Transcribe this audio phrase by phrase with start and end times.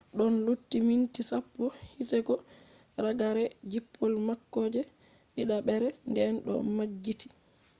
[0.17, 1.63] ɗon lutti minti sappo
[1.93, 2.33] hideko
[3.03, 4.81] ragare jippol mako je
[5.35, 7.27] ɗiɗaɓre nden o majjiti